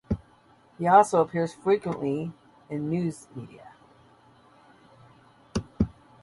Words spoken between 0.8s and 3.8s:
also appears frequently in the news media.